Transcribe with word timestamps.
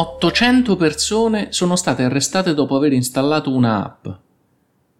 800 0.00 0.76
persone 0.76 1.48
sono 1.50 1.74
state 1.74 2.04
arrestate 2.04 2.54
dopo 2.54 2.76
aver 2.76 2.92
installato 2.92 3.52
una 3.52 3.84
app. 3.84 4.06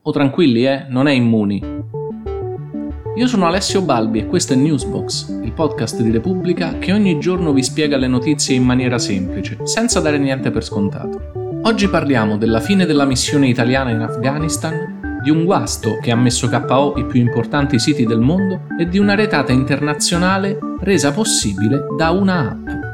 O 0.03 0.11
tranquilli, 0.11 0.67
eh, 0.67 0.87
non 0.89 1.07
è 1.07 1.13
immuni. 1.13 1.63
Io 3.15 3.27
sono 3.29 3.47
Alessio 3.47 3.83
Balbi 3.83 4.19
e 4.19 4.27
questo 4.27 4.55
è 4.55 4.57
Newsbox, 4.57 5.41
il 5.45 5.53
podcast 5.53 6.01
di 6.01 6.11
Repubblica 6.11 6.79
che 6.79 6.93
ogni 6.93 7.21
giorno 7.21 7.53
vi 7.53 7.63
spiega 7.63 7.97
le 7.97 8.09
notizie 8.09 8.57
in 8.57 8.65
maniera 8.65 8.99
semplice, 8.99 9.59
senza 9.63 10.01
dare 10.01 10.19
niente 10.19 10.51
per 10.51 10.65
scontato. 10.65 11.31
Oggi 11.63 11.87
parliamo 11.87 12.37
della 12.37 12.59
fine 12.59 12.85
della 12.85 13.05
missione 13.05 13.47
italiana 13.47 13.91
in 13.91 14.01
Afghanistan, 14.01 15.21
di 15.23 15.31
un 15.31 15.45
guasto 15.45 15.99
che 16.03 16.11
ha 16.11 16.17
messo 16.17 16.49
KO 16.49 16.95
i 16.97 17.07
più 17.07 17.21
importanti 17.21 17.79
siti 17.79 18.05
del 18.05 18.19
mondo 18.19 18.63
e 18.77 18.89
di 18.89 18.99
una 18.99 19.15
retata 19.15 19.53
internazionale 19.53 20.59
resa 20.81 21.13
possibile 21.13 21.85
da 21.97 22.11
una 22.11 22.51
app 22.51 22.88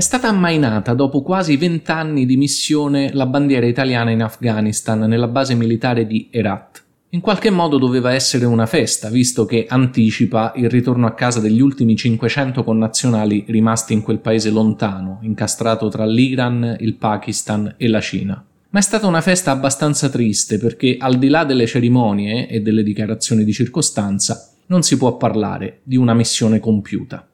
è 0.00 0.02
stata 0.02 0.28
ammainata 0.28 0.94
dopo 0.94 1.20
quasi 1.20 1.58
vent'anni 1.58 2.24
di 2.24 2.38
missione 2.38 3.10
la 3.12 3.26
bandiera 3.26 3.66
italiana 3.66 4.10
in 4.10 4.22
Afghanistan 4.22 5.00
nella 5.00 5.28
base 5.28 5.52
militare 5.52 6.06
di 6.06 6.28
Herat. 6.30 6.82
In 7.10 7.20
qualche 7.20 7.50
modo 7.50 7.76
doveva 7.76 8.14
essere 8.14 8.46
una 8.46 8.64
festa, 8.64 9.10
visto 9.10 9.44
che 9.44 9.66
anticipa 9.68 10.54
il 10.56 10.70
ritorno 10.70 11.06
a 11.06 11.12
casa 11.12 11.38
degli 11.38 11.60
ultimi 11.60 11.96
500 11.96 12.64
connazionali 12.64 13.44
rimasti 13.48 13.92
in 13.92 14.00
quel 14.00 14.20
paese 14.20 14.48
lontano, 14.48 15.18
incastrato 15.20 15.88
tra 15.88 16.06
l'Iran, 16.06 16.78
il 16.80 16.94
Pakistan 16.94 17.74
e 17.76 17.86
la 17.86 18.00
Cina. 18.00 18.42
Ma 18.70 18.78
è 18.78 18.82
stata 18.82 19.06
una 19.06 19.20
festa 19.20 19.50
abbastanza 19.50 20.08
triste 20.08 20.56
perché 20.56 20.96
al 20.98 21.18
di 21.18 21.28
là 21.28 21.44
delle 21.44 21.66
cerimonie 21.66 22.48
e 22.48 22.62
delle 22.62 22.82
dichiarazioni 22.82 23.44
di 23.44 23.52
circostanza 23.52 24.50
non 24.68 24.82
si 24.82 24.96
può 24.96 25.18
parlare 25.18 25.80
di 25.82 25.98
una 25.98 26.14
missione 26.14 26.58
compiuta. 26.58 27.26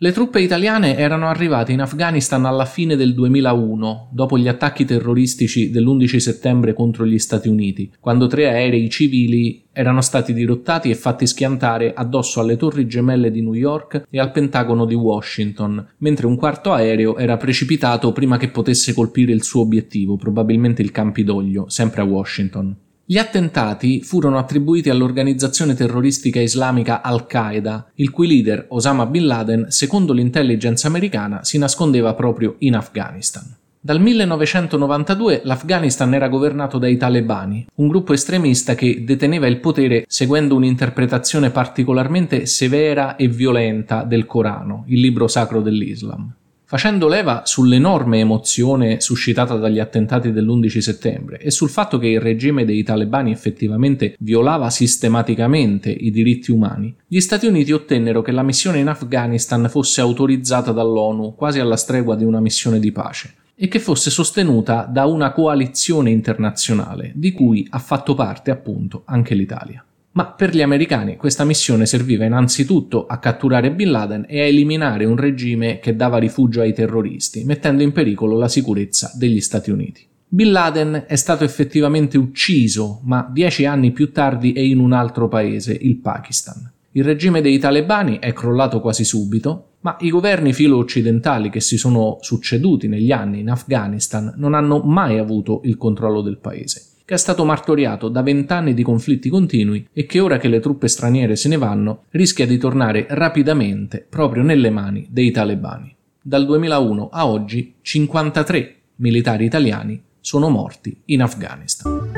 Le 0.00 0.12
truppe 0.12 0.40
italiane 0.40 0.96
erano 0.96 1.26
arrivate 1.26 1.72
in 1.72 1.80
Afghanistan 1.80 2.44
alla 2.44 2.66
fine 2.66 2.94
del 2.94 3.14
2001, 3.14 4.10
dopo 4.12 4.38
gli 4.38 4.46
attacchi 4.46 4.84
terroristici 4.84 5.70
dell'11 5.70 6.18
settembre 6.18 6.72
contro 6.72 7.04
gli 7.04 7.18
Stati 7.18 7.48
Uniti, 7.48 7.92
quando 7.98 8.28
tre 8.28 8.46
aerei 8.46 8.88
civili 8.90 9.64
erano 9.72 10.00
stati 10.00 10.32
dirottati 10.32 10.88
e 10.88 10.94
fatti 10.94 11.26
schiantare 11.26 11.94
addosso 11.94 12.38
alle 12.38 12.56
torri 12.56 12.86
gemelle 12.86 13.32
di 13.32 13.42
New 13.42 13.54
York 13.54 14.04
e 14.08 14.20
al 14.20 14.30
Pentagono 14.30 14.84
di 14.84 14.94
Washington, 14.94 15.84
mentre 15.96 16.28
un 16.28 16.36
quarto 16.36 16.72
aereo 16.72 17.16
era 17.16 17.36
precipitato 17.36 18.12
prima 18.12 18.36
che 18.36 18.50
potesse 18.50 18.94
colpire 18.94 19.32
il 19.32 19.42
suo 19.42 19.62
obiettivo, 19.62 20.16
probabilmente 20.16 20.80
il 20.80 20.92
Campidoglio, 20.92 21.68
sempre 21.68 22.02
a 22.02 22.04
Washington. 22.04 22.76
Gli 23.10 23.16
attentati 23.16 24.02
furono 24.02 24.36
attribuiti 24.36 24.90
all'organizzazione 24.90 25.72
terroristica 25.72 26.40
islamica 26.40 27.00
Al-Qaeda, 27.00 27.92
il 27.94 28.10
cui 28.10 28.26
leader 28.26 28.66
Osama 28.68 29.06
Bin 29.06 29.24
Laden, 29.24 29.70
secondo 29.70 30.12
l'intelligence 30.12 30.86
americana, 30.86 31.42
si 31.42 31.56
nascondeva 31.56 32.12
proprio 32.12 32.56
in 32.58 32.76
Afghanistan. 32.76 33.44
Dal 33.80 33.98
1992 33.98 35.40
l'Afghanistan 35.44 36.12
era 36.12 36.28
governato 36.28 36.76
dai 36.76 36.98
talebani, 36.98 37.68
un 37.76 37.88
gruppo 37.88 38.12
estremista 38.12 38.74
che 38.74 39.02
deteneva 39.02 39.46
il 39.46 39.60
potere 39.60 40.04
seguendo 40.06 40.54
un'interpretazione 40.54 41.48
particolarmente 41.48 42.44
severa 42.44 43.16
e 43.16 43.26
violenta 43.28 44.02
del 44.02 44.26
Corano, 44.26 44.84
il 44.88 45.00
libro 45.00 45.28
sacro 45.28 45.62
dell'Islam 45.62 46.34
facendo 46.68 47.08
leva 47.08 47.44
sull'enorme 47.46 48.18
emozione 48.18 49.00
suscitata 49.00 49.56
dagli 49.56 49.78
attentati 49.78 50.32
dell'11 50.32 50.80
settembre 50.80 51.38
e 51.38 51.50
sul 51.50 51.70
fatto 51.70 51.96
che 51.96 52.08
il 52.08 52.20
regime 52.20 52.66
dei 52.66 52.82
talebani 52.82 53.32
effettivamente 53.32 54.16
violava 54.18 54.68
sistematicamente 54.68 55.88
i 55.88 56.10
diritti 56.10 56.50
umani, 56.50 56.94
gli 57.06 57.20
Stati 57.20 57.46
Uniti 57.46 57.72
ottennero 57.72 58.20
che 58.20 58.32
la 58.32 58.42
missione 58.42 58.80
in 58.80 58.88
Afghanistan 58.88 59.66
fosse 59.70 60.02
autorizzata 60.02 60.70
dall'ONU 60.70 61.34
quasi 61.34 61.58
alla 61.58 61.78
stregua 61.78 62.16
di 62.16 62.24
una 62.24 62.40
missione 62.40 62.78
di 62.78 62.92
pace 62.92 63.32
e 63.54 63.66
che 63.68 63.78
fosse 63.78 64.10
sostenuta 64.10 64.86
da 64.86 65.06
una 65.06 65.32
coalizione 65.32 66.10
internazionale 66.10 67.12
di 67.14 67.32
cui 67.32 67.66
ha 67.70 67.78
fatto 67.78 68.14
parte 68.14 68.50
appunto 68.50 69.04
anche 69.06 69.34
l'Italia. 69.34 69.82
Ma 70.12 70.26
per 70.26 70.54
gli 70.54 70.62
americani 70.62 71.16
questa 71.16 71.44
missione 71.44 71.86
serviva 71.86 72.24
innanzitutto 72.24 73.06
a 73.06 73.18
catturare 73.18 73.72
Bin 73.72 73.90
Laden 73.90 74.24
e 74.28 74.40
a 74.40 74.44
eliminare 74.44 75.04
un 75.04 75.16
regime 75.16 75.78
che 75.78 75.94
dava 75.94 76.18
rifugio 76.18 76.60
ai 76.60 76.72
terroristi, 76.72 77.44
mettendo 77.44 77.82
in 77.82 77.92
pericolo 77.92 78.36
la 78.36 78.48
sicurezza 78.48 79.12
degli 79.14 79.40
Stati 79.40 79.70
Uniti. 79.70 80.06
Bin 80.26 80.50
Laden 80.50 81.04
è 81.06 81.16
stato 81.16 81.44
effettivamente 81.44 82.18
ucciso, 82.18 83.00
ma 83.04 83.28
dieci 83.30 83.64
anni 83.64 83.92
più 83.92 84.10
tardi 84.10 84.52
è 84.52 84.60
in 84.60 84.78
un 84.78 84.92
altro 84.92 85.28
paese, 85.28 85.72
il 85.72 85.96
Pakistan. 85.98 86.70
Il 86.92 87.04
regime 87.04 87.40
dei 87.40 87.58
talebani 87.58 88.18
è 88.18 88.32
crollato 88.32 88.80
quasi 88.80 89.04
subito, 89.04 89.74
ma 89.80 89.96
i 90.00 90.10
governi 90.10 90.52
filo-occidentali 90.52 91.48
che 91.48 91.60
si 91.60 91.78
sono 91.78 92.18
succeduti 92.20 92.88
negli 92.88 93.12
anni 93.12 93.40
in 93.40 93.50
Afghanistan 93.50 94.34
non 94.36 94.54
hanno 94.54 94.80
mai 94.80 95.18
avuto 95.18 95.60
il 95.64 95.76
controllo 95.76 96.20
del 96.20 96.38
paese 96.38 96.88
che 97.08 97.14
è 97.14 97.16
stato 97.16 97.42
martoriato 97.46 98.10
da 98.10 98.20
vent'anni 98.20 98.74
di 98.74 98.82
conflitti 98.82 99.30
continui 99.30 99.88
e 99.94 100.04
che 100.04 100.20
ora 100.20 100.36
che 100.36 100.46
le 100.46 100.60
truppe 100.60 100.88
straniere 100.88 101.36
se 101.36 101.48
ne 101.48 101.56
vanno 101.56 102.02
rischia 102.10 102.46
di 102.46 102.58
tornare 102.58 103.06
rapidamente 103.08 104.06
proprio 104.06 104.42
nelle 104.42 104.68
mani 104.68 105.06
dei 105.08 105.30
talebani. 105.30 105.96
Dal 106.20 106.44
2001 106.44 107.08
a 107.10 107.26
oggi 107.26 107.76
53 107.80 108.74
militari 108.96 109.46
italiani 109.46 109.98
sono 110.20 110.50
morti 110.50 111.00
in 111.06 111.22
Afghanistan. 111.22 112.10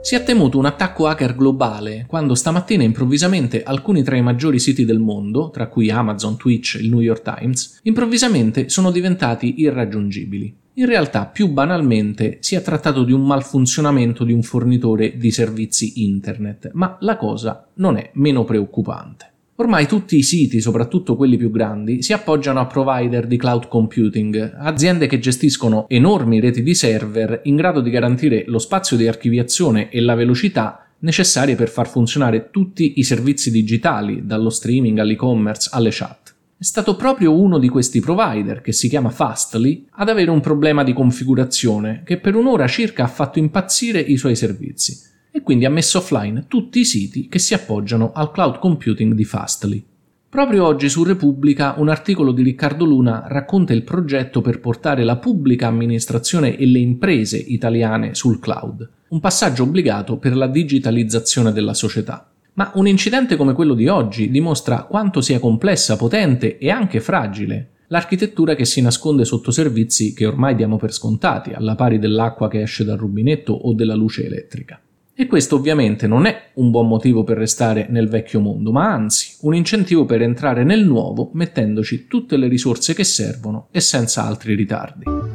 Si 0.00 0.14
è 0.14 0.22
temuto 0.22 0.56
un 0.56 0.64
attacco 0.64 1.06
hacker 1.06 1.36
globale 1.36 2.06
quando 2.08 2.34
stamattina 2.34 2.82
improvvisamente 2.82 3.62
alcuni 3.62 4.02
tra 4.02 4.16
i 4.16 4.22
maggiori 4.22 4.58
siti 4.58 4.86
del 4.86 5.00
mondo, 5.00 5.50
tra 5.50 5.68
cui 5.68 5.90
Amazon, 5.90 6.38
Twitch 6.38 6.76
e 6.76 6.78
il 6.78 6.88
New 6.88 7.00
York 7.00 7.20
Times, 7.20 7.80
improvvisamente 7.82 8.70
sono 8.70 8.90
diventati 8.90 9.60
irraggiungibili. 9.60 10.56
In 10.80 10.86
realtà, 10.86 11.26
più 11.26 11.48
banalmente, 11.48 12.38
si 12.40 12.54
è 12.54 12.62
trattato 12.62 13.04
di 13.04 13.12
un 13.12 13.26
malfunzionamento 13.26 14.24
di 14.24 14.32
un 14.32 14.42
fornitore 14.42 15.18
di 15.18 15.30
servizi 15.30 16.04
internet, 16.06 16.70
ma 16.72 16.96
la 17.00 17.18
cosa 17.18 17.68
non 17.74 17.98
è 17.98 18.08
meno 18.14 18.44
preoccupante. 18.44 19.30
Ormai 19.56 19.86
tutti 19.86 20.16
i 20.16 20.22
siti, 20.22 20.58
soprattutto 20.62 21.16
quelli 21.16 21.36
più 21.36 21.50
grandi, 21.50 22.02
si 22.02 22.14
appoggiano 22.14 22.60
a 22.60 22.66
provider 22.66 23.26
di 23.26 23.36
cloud 23.36 23.68
computing, 23.68 24.54
aziende 24.56 25.06
che 25.06 25.18
gestiscono 25.18 25.84
enormi 25.86 26.40
reti 26.40 26.62
di 26.62 26.72
server 26.72 27.42
in 27.44 27.56
grado 27.56 27.82
di 27.82 27.90
garantire 27.90 28.44
lo 28.46 28.58
spazio 28.58 28.96
di 28.96 29.06
archiviazione 29.06 29.90
e 29.90 30.00
la 30.00 30.14
velocità 30.14 30.86
necessarie 31.00 31.56
per 31.56 31.68
far 31.68 31.88
funzionare 31.88 32.48
tutti 32.50 32.94
i 32.96 33.02
servizi 33.02 33.50
digitali, 33.50 34.24
dallo 34.24 34.48
streaming 34.48 34.96
all'e-commerce 34.96 35.68
alle 35.74 35.90
chat. 35.92 36.29
È 36.60 36.64
stato 36.64 36.94
proprio 36.94 37.32
uno 37.32 37.56
di 37.56 37.70
questi 37.70 38.00
provider, 38.00 38.60
che 38.60 38.72
si 38.72 38.90
chiama 38.90 39.08
Fastly, 39.08 39.86
ad 39.92 40.10
avere 40.10 40.30
un 40.30 40.40
problema 40.40 40.84
di 40.84 40.92
configurazione 40.92 42.02
che 42.04 42.18
per 42.18 42.34
un'ora 42.34 42.66
circa 42.66 43.04
ha 43.04 43.08
fatto 43.08 43.38
impazzire 43.38 43.98
i 43.98 44.18
suoi 44.18 44.36
servizi 44.36 45.00
e 45.30 45.40
quindi 45.40 45.64
ha 45.64 45.70
messo 45.70 45.96
offline 45.96 46.44
tutti 46.48 46.80
i 46.80 46.84
siti 46.84 47.28
che 47.28 47.38
si 47.38 47.54
appoggiano 47.54 48.12
al 48.12 48.30
cloud 48.30 48.58
computing 48.58 49.14
di 49.14 49.24
Fastly. 49.24 49.82
Proprio 50.28 50.66
oggi 50.66 50.90
su 50.90 51.02
Repubblica 51.02 51.76
un 51.78 51.88
articolo 51.88 52.30
di 52.30 52.42
Riccardo 52.42 52.84
Luna 52.84 53.24
racconta 53.26 53.72
il 53.72 53.82
progetto 53.82 54.42
per 54.42 54.60
portare 54.60 55.02
la 55.02 55.16
pubblica 55.16 55.66
amministrazione 55.66 56.58
e 56.58 56.66
le 56.66 56.78
imprese 56.78 57.38
italiane 57.38 58.14
sul 58.14 58.38
cloud, 58.38 58.86
un 59.08 59.18
passaggio 59.20 59.62
obbligato 59.62 60.18
per 60.18 60.36
la 60.36 60.46
digitalizzazione 60.46 61.52
della 61.52 61.72
società. 61.72 62.29
Ma 62.54 62.72
un 62.74 62.86
incidente 62.86 63.36
come 63.36 63.52
quello 63.52 63.74
di 63.74 63.88
oggi 63.88 64.30
dimostra 64.30 64.84
quanto 64.84 65.20
sia 65.20 65.38
complessa, 65.38 65.96
potente 65.96 66.58
e 66.58 66.70
anche 66.70 67.00
fragile 67.00 67.70
l'architettura 67.90 68.54
che 68.54 68.64
si 68.64 68.80
nasconde 68.80 69.24
sotto 69.24 69.50
servizi 69.50 70.14
che 70.14 70.26
ormai 70.26 70.54
diamo 70.54 70.76
per 70.76 70.92
scontati, 70.92 71.52
alla 71.52 71.74
pari 71.74 71.98
dell'acqua 71.98 72.48
che 72.48 72.62
esce 72.62 72.84
dal 72.84 72.96
rubinetto 72.96 73.52
o 73.52 73.72
della 73.72 73.94
luce 73.94 74.24
elettrica. 74.26 74.80
E 75.12 75.26
questo 75.26 75.56
ovviamente 75.56 76.06
non 76.06 76.24
è 76.24 76.50
un 76.54 76.70
buon 76.70 76.88
motivo 76.88 77.24
per 77.24 77.36
restare 77.36 77.86
nel 77.90 78.08
vecchio 78.08 78.40
mondo, 78.40 78.72
ma 78.72 78.90
anzi 78.90 79.36
un 79.42 79.54
incentivo 79.54 80.06
per 80.06 80.22
entrare 80.22 80.64
nel 80.64 80.86
nuovo 80.86 81.30
mettendoci 81.34 82.06
tutte 82.06 82.36
le 82.36 82.48
risorse 82.48 82.94
che 82.94 83.04
servono 83.04 83.68
e 83.70 83.80
senza 83.80 84.24
altri 84.24 84.54
ritardi. 84.54 85.29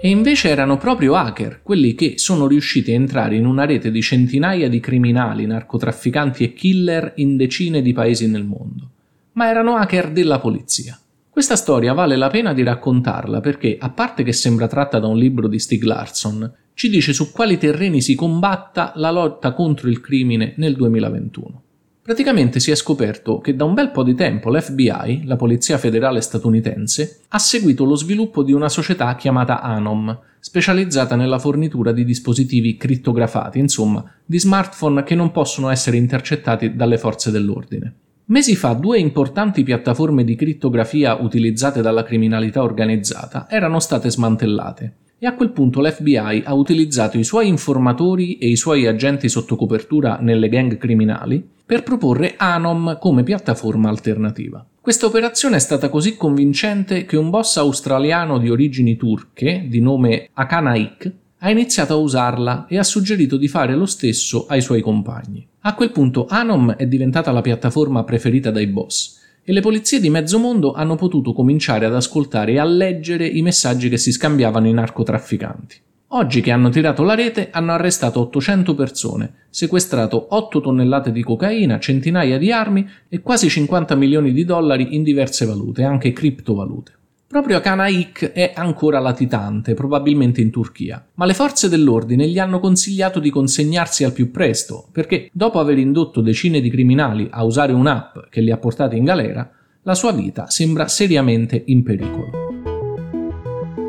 E 0.00 0.08
invece 0.08 0.48
erano 0.48 0.76
proprio 0.76 1.16
hacker 1.16 1.60
quelli 1.60 1.94
che 1.96 2.18
sono 2.18 2.46
riusciti 2.46 2.92
a 2.92 2.94
entrare 2.94 3.34
in 3.34 3.44
una 3.44 3.64
rete 3.64 3.90
di 3.90 4.00
centinaia 4.00 4.68
di 4.68 4.78
criminali, 4.78 5.44
narcotrafficanti 5.44 6.44
e 6.44 6.52
killer 6.52 7.14
in 7.16 7.36
decine 7.36 7.82
di 7.82 7.92
paesi 7.92 8.28
nel 8.28 8.44
mondo. 8.44 8.90
Ma 9.32 9.48
erano 9.48 9.74
hacker 9.74 10.12
della 10.12 10.38
polizia. 10.38 10.96
Questa 11.28 11.56
storia 11.56 11.94
vale 11.94 12.14
la 12.14 12.28
pena 12.28 12.52
di 12.52 12.62
raccontarla 12.62 13.40
perché, 13.40 13.76
a 13.76 13.90
parte 13.90 14.22
che 14.22 14.32
sembra 14.32 14.68
tratta 14.68 15.00
da 15.00 15.08
un 15.08 15.18
libro 15.18 15.48
di 15.48 15.58
Stig 15.58 15.82
Larsson, 15.82 16.52
ci 16.74 16.88
dice 16.88 17.12
su 17.12 17.32
quali 17.32 17.58
terreni 17.58 18.00
si 18.00 18.14
combatta 18.14 18.92
la 18.94 19.10
lotta 19.10 19.52
contro 19.52 19.88
il 19.88 20.00
crimine 20.00 20.54
nel 20.58 20.76
2021. 20.76 21.62
Praticamente 22.08 22.58
si 22.58 22.70
è 22.70 22.74
scoperto 22.74 23.38
che 23.38 23.54
da 23.54 23.64
un 23.64 23.74
bel 23.74 23.90
po' 23.90 24.02
di 24.02 24.14
tempo 24.14 24.48
l'FBI, 24.48 25.24
la 25.26 25.36
Polizia 25.36 25.76
Federale 25.76 26.22
statunitense, 26.22 27.24
ha 27.28 27.38
seguito 27.38 27.84
lo 27.84 27.96
sviluppo 27.96 28.42
di 28.42 28.54
una 28.54 28.70
società 28.70 29.14
chiamata 29.14 29.60
Anom, 29.60 30.18
specializzata 30.40 31.16
nella 31.16 31.38
fornitura 31.38 31.92
di 31.92 32.06
dispositivi 32.06 32.78
crittografati, 32.78 33.58
insomma, 33.58 34.02
di 34.24 34.38
smartphone 34.38 35.02
che 35.02 35.14
non 35.14 35.32
possono 35.32 35.68
essere 35.68 35.98
intercettati 35.98 36.74
dalle 36.74 36.96
forze 36.96 37.30
dell'ordine. 37.30 37.94
Mesi 38.24 38.56
fa 38.56 38.72
due 38.72 38.98
importanti 38.98 39.62
piattaforme 39.62 40.24
di 40.24 40.34
crittografia 40.34 41.16
utilizzate 41.16 41.82
dalla 41.82 42.04
criminalità 42.04 42.62
organizzata 42.62 43.50
erano 43.50 43.80
state 43.80 44.10
smantellate 44.10 44.94
e 45.18 45.26
a 45.26 45.34
quel 45.34 45.50
punto 45.50 45.80
l'FBI 45.80 46.42
ha 46.44 46.54
utilizzato 46.54 47.18
i 47.18 47.24
suoi 47.24 47.48
informatori 47.48 48.38
e 48.38 48.48
i 48.48 48.56
suoi 48.56 48.86
agenti 48.86 49.28
sotto 49.28 49.56
copertura 49.56 50.18
nelle 50.20 50.48
gang 50.48 50.76
criminali 50.76 51.44
per 51.66 51.82
proporre 51.82 52.34
Anom 52.36 52.98
come 52.98 53.24
piattaforma 53.24 53.88
alternativa. 53.88 54.64
Questa 54.80 55.06
operazione 55.06 55.56
è 55.56 55.58
stata 55.58 55.88
così 55.88 56.16
convincente 56.16 57.04
che 57.04 57.16
un 57.16 57.30
boss 57.30 57.56
australiano 57.56 58.38
di 58.38 58.48
origini 58.48 58.96
turche, 58.96 59.66
di 59.68 59.80
nome 59.80 60.30
Akana 60.32 60.76
Ik, 60.76 61.12
ha 61.40 61.50
iniziato 61.50 61.94
a 61.94 61.96
usarla 61.96 62.66
e 62.68 62.78
ha 62.78 62.82
suggerito 62.82 63.36
di 63.36 63.48
fare 63.48 63.74
lo 63.74 63.86
stesso 63.86 64.46
ai 64.48 64.60
suoi 64.60 64.80
compagni. 64.80 65.46
A 65.60 65.74
quel 65.74 65.90
punto 65.90 66.26
Anom 66.28 66.72
è 66.72 66.86
diventata 66.86 67.30
la 67.32 67.42
piattaforma 67.42 68.04
preferita 68.04 68.50
dai 68.50 68.66
boss 68.66 69.17
e 69.48 69.52
le 69.54 69.62
polizie 69.62 69.98
di 69.98 70.10
mezzo 70.10 70.38
mondo 70.38 70.72
hanno 70.72 70.94
potuto 70.94 71.32
cominciare 71.32 71.86
ad 71.86 71.94
ascoltare 71.94 72.52
e 72.52 72.58
a 72.58 72.64
leggere 72.64 73.26
i 73.26 73.40
messaggi 73.40 73.88
che 73.88 73.96
si 73.96 74.12
scambiavano 74.12 74.68
i 74.68 74.74
narcotrafficanti. 74.74 75.80
Oggi 76.08 76.42
che 76.42 76.50
hanno 76.50 76.68
tirato 76.68 77.02
la 77.02 77.14
rete 77.14 77.48
hanno 77.50 77.72
arrestato 77.72 78.20
800 78.20 78.74
persone, 78.74 79.46
sequestrato 79.48 80.26
8 80.34 80.60
tonnellate 80.60 81.12
di 81.12 81.22
cocaina, 81.22 81.78
centinaia 81.78 82.36
di 82.36 82.52
armi 82.52 82.86
e 83.08 83.20
quasi 83.20 83.48
50 83.48 83.94
milioni 83.94 84.34
di 84.34 84.44
dollari 84.44 84.94
in 84.94 85.02
diverse 85.02 85.46
valute, 85.46 85.82
anche 85.82 86.12
criptovalute. 86.12 86.97
Proprio 87.30 87.60
Kanaik 87.60 88.32
è 88.32 88.54
ancora 88.54 88.98
latitante, 89.00 89.74
probabilmente 89.74 90.40
in 90.40 90.50
Turchia, 90.50 91.04
ma 91.16 91.26
le 91.26 91.34
forze 91.34 91.68
dell'ordine 91.68 92.26
gli 92.26 92.38
hanno 92.38 92.58
consigliato 92.58 93.20
di 93.20 93.28
consegnarsi 93.28 94.02
al 94.02 94.14
più 94.14 94.30
presto, 94.30 94.88
perché 94.90 95.28
dopo 95.30 95.60
aver 95.60 95.76
indotto 95.76 96.22
decine 96.22 96.62
di 96.62 96.70
criminali 96.70 97.28
a 97.30 97.44
usare 97.44 97.74
un'app 97.74 98.30
che 98.30 98.40
li 98.40 98.50
ha 98.50 98.56
portati 98.56 98.96
in 98.96 99.04
galera, 99.04 99.46
la 99.82 99.94
sua 99.94 100.12
vita 100.12 100.48
sembra 100.48 100.88
seriamente 100.88 101.64
in 101.66 101.82
pericolo. 101.82 102.30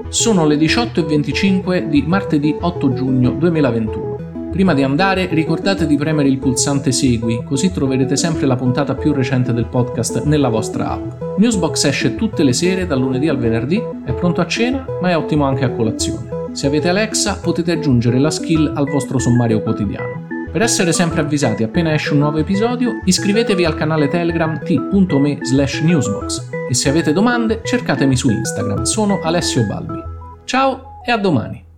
Sono 0.10 0.46
le 0.46 0.58
18.25 0.58 1.88
di 1.88 2.02
martedì 2.06 2.54
8 2.60 2.94
giugno 2.94 3.32
2021. 3.32 4.50
Prima 4.52 4.74
di 4.74 4.84
andare 4.84 5.28
ricordate 5.28 5.88
di 5.88 5.96
premere 5.96 6.28
il 6.28 6.40
pulsante 6.40 6.92
Segui, 6.92 7.42
così 7.46 7.72
troverete 7.72 8.18
sempre 8.18 8.46
la 8.46 8.58
puntata 8.58 8.96
più 8.96 9.14
recente 9.14 9.54
del 9.54 9.68
podcast 9.68 10.24
nella 10.26 10.50
vostra 10.50 10.92
app. 10.92 11.29
Newsbox 11.40 11.86
esce 11.86 12.16
tutte 12.16 12.44
le 12.44 12.52
sere 12.52 12.86
dal 12.86 13.00
lunedì 13.00 13.30
al 13.30 13.38
venerdì, 13.38 13.82
è 14.04 14.12
pronto 14.12 14.42
a 14.42 14.46
cena, 14.46 14.86
ma 15.02 15.10
è 15.10 15.16
ottimo 15.16 15.46
anche 15.46 15.64
a 15.64 15.72
colazione. 15.72 16.50
Se 16.52 16.68
avete 16.68 16.90
Alexa 16.90 17.40
potete 17.42 17.72
aggiungere 17.72 18.20
la 18.20 18.30
skill 18.30 18.74
al 18.76 18.84
vostro 18.90 19.20
sommario 19.20 19.62
quotidiano. 19.62 20.28
Per 20.52 20.62
essere 20.62 20.92
sempre 20.92 21.22
avvisati 21.22 21.64
appena 21.64 21.94
esce 21.94 22.12
un 22.12 22.20
nuovo 22.20 22.40
episodio, 22.40 23.00
iscrivetevi 23.06 23.64
al 23.64 23.76
canale 23.76 24.10
Telegram 24.10 24.60
t.me 24.60 25.38
slash 25.42 25.80
newsbox 25.80 26.50
e 26.70 26.74
se 26.74 26.90
avete 26.90 27.14
domande 27.14 27.62
cercatemi 27.64 28.18
su 28.18 28.30
Instagram, 28.30 28.82
sono 28.82 29.22
Alessio 29.22 29.66
Balbi. 29.66 30.02
Ciao 30.44 31.00
e 31.06 31.12
a 31.14 31.18
domani! 31.18 31.69